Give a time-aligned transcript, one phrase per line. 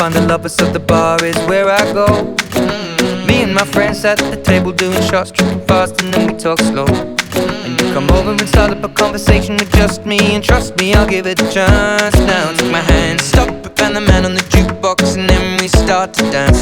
[0.00, 2.06] find the lovers so the bar is where I go.
[2.06, 3.26] Mm.
[3.26, 6.58] Me and my friends at the table doing shots, tripping fast, and then we talk
[6.60, 6.86] slow.
[6.86, 7.64] Mm.
[7.64, 10.94] And you come over and start up a conversation with just me, and trust me,
[10.94, 12.16] I'll give it a chance.
[12.32, 16.14] Now take my hand, stop Van the Man on the jukebox, and then we start
[16.14, 16.60] to dance.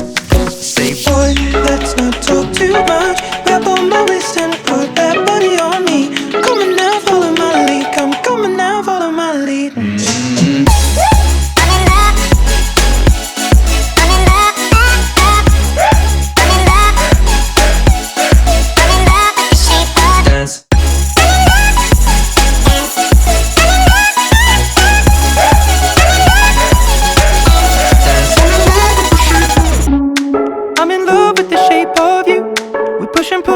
[0.52, 1.34] Say, Boy,
[1.68, 3.18] let's not talk too much.
[3.44, 4.57] Grab on my waist and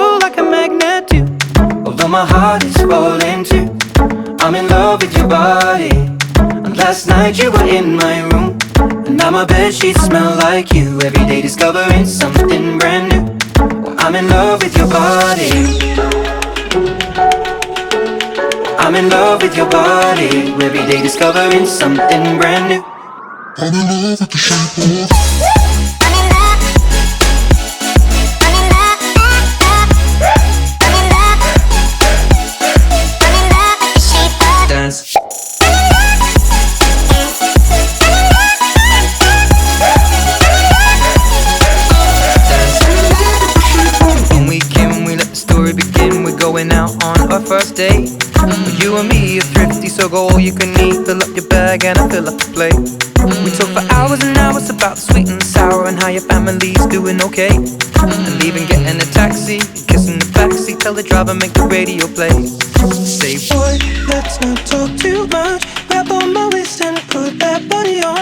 [0.02, 1.20] pull like a magnet do.
[1.86, 3.66] Although my heart is falling too.
[4.44, 5.94] I'm in love with your body.
[6.64, 8.48] And last night you were in my room.
[9.06, 9.44] And now my
[9.78, 10.88] sheets smell like you.
[11.08, 13.22] Every day discovering something brand new.
[14.02, 15.50] I'm in love with your body.
[18.82, 20.32] I'm in love with your body.
[20.66, 22.82] Every day discovering something brand new.
[23.62, 25.61] I'm in love with the shape of
[46.52, 48.10] going out on our first date.
[48.44, 51.06] Mm, you and me are thrifty, so go all you can eat.
[51.06, 52.76] Fill up your bag and I fill up the plate.
[53.44, 57.22] We talk for hours and hours about sweet and sour and how your family's doing
[57.22, 57.56] okay.
[57.56, 62.36] And even getting a taxi, kissing the backseat, tell the driver make the radio play.
[62.92, 63.78] Say, Boy,
[64.12, 65.64] let's not talk too much.
[65.88, 68.21] Grab on my waist and put that body on